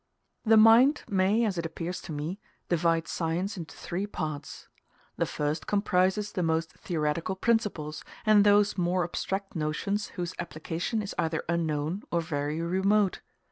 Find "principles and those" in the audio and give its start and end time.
7.35-8.79